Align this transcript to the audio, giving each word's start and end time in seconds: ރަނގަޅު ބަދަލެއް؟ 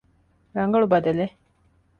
ރަނގަޅު 0.55 0.85
ބަދަލެއް؟ 0.93 1.35